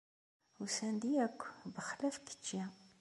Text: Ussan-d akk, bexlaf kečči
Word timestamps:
Ussan-d 0.61 1.03
akk, 1.25 1.39
bexlaf 1.73 2.15
kečči 2.25 2.61